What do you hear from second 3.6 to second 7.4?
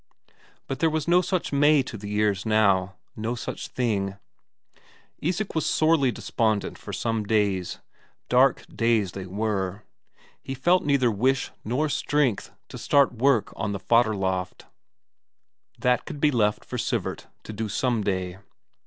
thing. Isak was sorely despondent for some